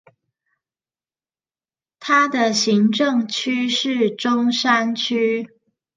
[1.99, 5.47] 他的行政區是中山區